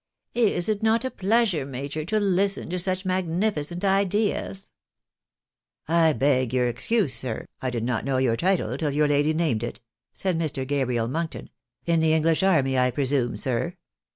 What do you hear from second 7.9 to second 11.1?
know your title till your lady named it," said Mr. Gabriel